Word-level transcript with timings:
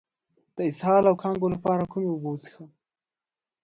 د 0.55 0.57
اسهال 0.69 1.03
او 1.09 1.15
کانګو 1.21 1.47
لپاره 1.55 1.89
کومې 1.91 2.09
اوبه 2.11 2.29
وڅښم؟ 2.31 2.69